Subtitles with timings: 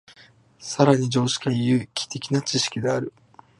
[0.59, 3.13] 更に常識は有機的な知識である。